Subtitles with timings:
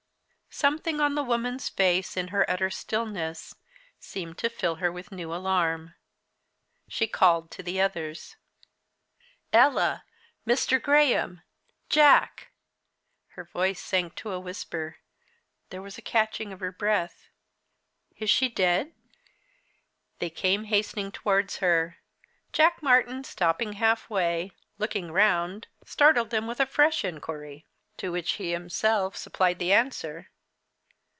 [0.53, 3.55] Something on the woman's face, in her utter stillness,
[4.01, 5.95] seemed to fill her with new alarm.
[6.89, 8.35] She called to the others.
[9.53, 10.03] "Ella!
[10.45, 10.79] Mr.
[10.79, 11.41] Graham!
[11.87, 12.51] Jack!"
[13.29, 14.97] Her voice sank to a whisper;
[15.69, 17.29] there was a catching of her breath.
[18.17, 18.93] "Is she dead?"
[20.19, 21.99] They came hastening towards her.
[22.51, 27.65] Jack Martyn, stopping halfway, looking round, startled them with a fresh inquiry,
[27.95, 30.27] to which he himself supplied the answer.